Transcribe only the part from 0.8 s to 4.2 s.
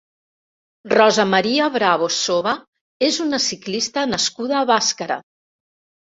Rosa María Bravo Soba és una ciclista